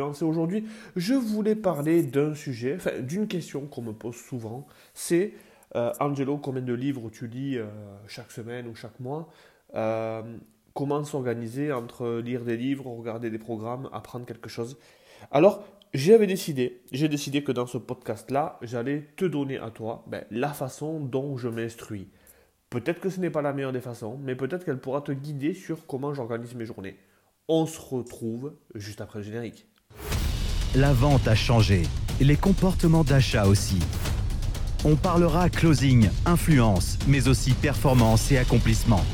[0.00, 4.66] Aujourd'hui, je voulais parler d'un sujet, enfin d'une question qu'on me pose souvent.
[4.94, 5.32] C'est
[5.76, 7.66] euh, Angelo, combien de livres tu lis euh,
[8.06, 9.28] chaque semaine ou chaque mois?
[9.74, 10.22] Euh,
[10.72, 14.78] Comment s'organiser entre lire des livres, regarder des programmes, apprendre quelque chose?
[15.32, 20.24] Alors, j'avais décidé, j'ai décidé que dans ce podcast-là, j'allais te donner à toi ben,
[20.30, 22.08] la façon dont je m'instruis.
[22.70, 25.54] Peut-être que ce n'est pas la meilleure des façons, mais peut-être qu'elle pourra te guider
[25.54, 26.96] sur comment j'organise mes journées.
[27.48, 29.66] On se retrouve juste après le générique.
[30.76, 31.82] La vente a changé,
[32.20, 33.80] les comportements d'achat aussi.
[34.84, 39.04] On parlera closing, influence, mais aussi performance et accomplissement.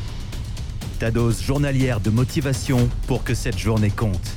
[0.98, 4.28] Ta dose journalière de motivation pour que cette journée compte.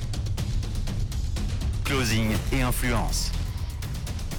[1.84, 3.34] Closing et influence.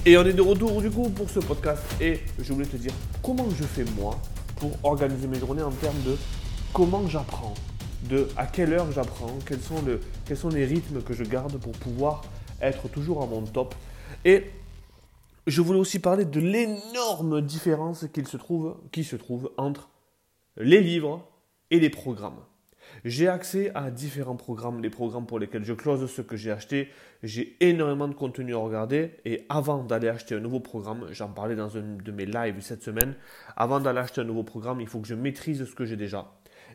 [0.03, 2.93] Et on est de retour du coup pour ce podcast et je voulais te dire
[3.21, 4.19] comment je fais moi
[4.55, 6.17] pour organiser mes journées en termes de
[6.73, 7.53] comment j'apprends,
[8.09, 9.83] de à quelle heure j'apprends, quels sont,
[10.25, 12.23] quels sont les rythmes que je garde pour pouvoir
[12.61, 13.75] être toujours à mon top.
[14.25, 14.45] Et
[15.47, 19.89] je voulais aussi parler de l'énorme différence qu'il se trouve, qui se trouve entre
[20.57, 21.27] les livres
[21.71, 22.39] et les programmes.
[23.05, 26.89] J'ai accès à différents programmes, les programmes pour lesquels je close ce que j'ai acheté.
[27.23, 31.55] J'ai énormément de contenu à regarder et avant d'aller acheter un nouveau programme, j'en parlais
[31.55, 33.15] dans un de mes lives cette semaine,
[33.55, 36.31] avant d'aller acheter un nouveau programme, il faut que je maîtrise ce que j'ai déjà.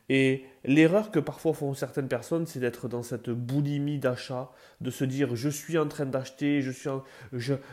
[0.08, 5.04] Et l'erreur que parfois font certaines personnes, c'est d'être dans cette boulimie d'achat, de se
[5.04, 6.90] dire je suis en train d'acheter, je suis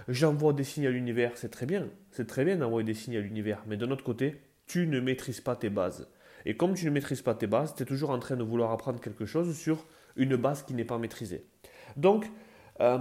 [0.07, 1.31] j'envoie des signes à l'univers.
[1.35, 4.41] C'est très bien, c'est très bien d'envoyer des signes à l'univers, mais de notre côté,
[4.67, 6.07] tu ne maîtrises pas tes bases.
[6.45, 8.71] Et comme tu ne maîtrises pas tes bases, tu es toujours en train de vouloir
[8.71, 9.85] apprendre quelque chose sur
[10.16, 11.45] une base qui n'est pas maîtrisée.
[11.95, 12.29] Donc,
[12.81, 12.99] euh,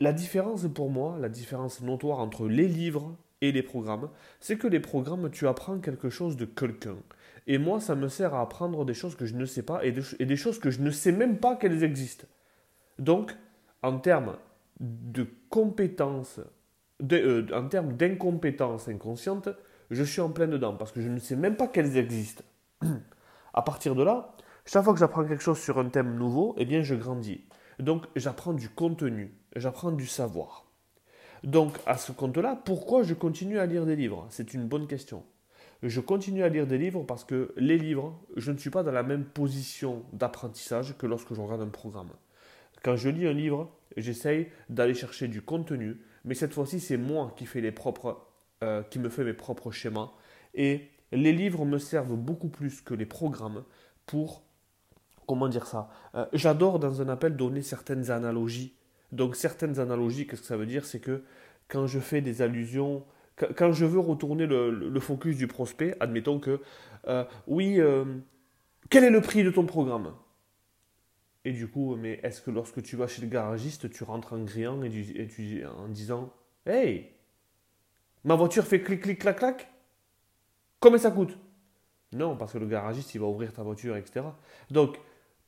[0.00, 4.10] la différence pour moi, la différence notoire entre les livres et les programmes,
[4.40, 6.96] c'est que les programmes, tu apprends quelque chose de quelqu'un.
[7.46, 9.92] Et moi, ça me sert à apprendre des choses que je ne sais pas et,
[9.92, 12.26] des choses que je ne sais même pas qu'elles existent.
[12.98, 13.34] Donc,
[13.82, 14.36] en termes
[14.80, 16.40] de compétences,
[17.12, 19.50] euh, en termes d'incompétence inconsciente,
[19.90, 22.44] je suis en plein dedans parce que je ne sais même pas qu'elles existent.
[23.54, 24.34] à partir de là,
[24.64, 27.44] chaque fois que j'apprends quelque chose sur un thème nouveau, eh bien, je grandis.
[27.78, 30.64] Donc, j'apprends du contenu, j'apprends du savoir.
[31.42, 34.26] Donc, à ce compte-là, pourquoi je continue à lire des livres?
[34.30, 35.24] C'est une bonne question
[35.88, 38.92] je continue à lire des livres parce que les livres, je ne suis pas dans
[38.92, 42.10] la même position d'apprentissage que lorsque je regarde un programme.
[42.82, 47.32] Quand je lis un livre, j'essaye d'aller chercher du contenu, mais cette fois-ci, c'est moi
[47.36, 48.26] qui, fais les propres,
[48.62, 50.10] euh, qui me fais mes propres schémas.
[50.54, 53.64] Et les livres me servent beaucoup plus que les programmes
[54.06, 54.42] pour,
[55.26, 58.74] comment dire ça euh, J'adore dans un appel donner certaines analogies.
[59.12, 60.84] Donc certaines analogies, qu'est-ce que ça veut dire?
[60.86, 61.22] C'est que
[61.68, 63.04] quand je fais des allusions
[63.36, 66.60] quand je veux retourner le, focus du prospect, admettons que,
[67.08, 68.04] euh, oui, euh,
[68.90, 70.12] quel est le prix de ton programme?
[71.44, 74.44] Et du coup, mais est-ce que lorsque tu vas chez le garagiste, tu rentres en
[74.44, 76.32] grillant et tu, en disant,
[76.66, 77.10] hey,
[78.24, 79.70] ma voiture fait clic, clic, clac, clac!
[80.80, 81.36] Combien ça coûte?
[82.12, 84.26] Non, parce que le garagiste, il va ouvrir ta voiture, etc.
[84.70, 84.98] Donc,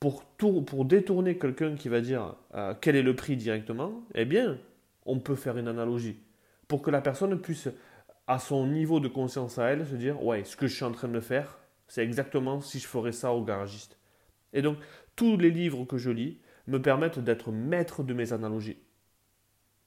[0.00, 4.58] pour, détourner quelqu'un qui va dire euh, quel est le prix directement, eh bien,
[5.06, 6.18] on peut faire une analogie
[6.68, 7.68] pour que la personne puisse,
[8.26, 10.92] à son niveau de conscience à elle, se dire Ouais, ce que je suis en
[10.92, 13.98] train de faire, c'est exactement si je ferais ça au garagiste.
[14.52, 14.78] Et donc,
[15.14, 18.78] tous les livres que je lis me permettent d'être maître de mes analogies.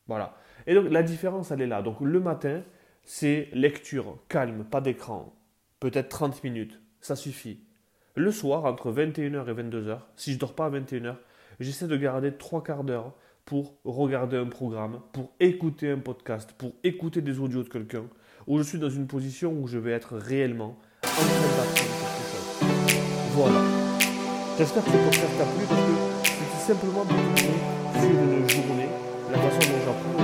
[0.08, 0.38] Voilà.
[0.68, 1.82] Et donc, la différence, elle est là.
[1.82, 2.64] Donc, le matin,
[3.04, 5.36] c'est lecture, calme, pas d'écran,
[5.80, 7.62] peut-être 30 minutes, ça suffit.
[8.16, 11.16] Le soir, entre 21h et 22h, si je dors pas à 21h,
[11.60, 13.16] j'essaie de garder trois quarts d'heure
[13.50, 18.04] pour regarder un programme, pour écouter un podcast, pour écouter des audios de quelqu'un,
[18.46, 21.26] où je suis dans une position où je vais être réellement en train
[21.58, 22.68] d'apprendre quelque chose.
[23.34, 23.62] Voilà.
[24.56, 27.18] J'espère que ce podcast t'a plu parce que c'est simplement pour
[28.00, 28.90] sur une journée,
[29.32, 30.20] la façon dont j'apprends